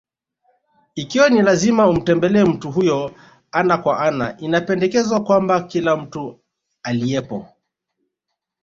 Ikiwa 0.95 1.29
ni 1.29 1.41
lazima 1.41 1.87
umtembelee 1.89 2.43
mtu 2.43 2.71
huyo 2.71 3.11
ana 3.51 3.77
kwa 3.77 3.99
ana, 3.99 4.37
inapendekezwa 4.37 5.23
kwamba 5.23 5.61
kila 5.63 5.97
mtu 5.97 6.39
aliyepo: 6.83 7.49